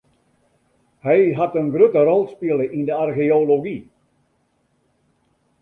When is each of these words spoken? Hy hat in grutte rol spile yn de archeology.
Hy 1.05 1.19
hat 1.37 1.57
in 1.59 1.67
grutte 1.73 2.01
rol 2.07 2.25
spile 2.33 2.65
yn 2.77 2.87
de 2.87 2.93
archeology. 3.03 3.79